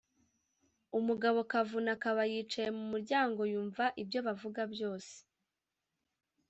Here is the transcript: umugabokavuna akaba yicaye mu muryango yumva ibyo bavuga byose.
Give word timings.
umugabokavuna 0.97 1.89
akaba 1.97 2.21
yicaye 2.31 2.69
mu 2.77 2.83
muryango 2.91 3.41
yumva 3.51 3.83
ibyo 4.01 4.19
bavuga 4.27 4.61
byose. 4.73 5.13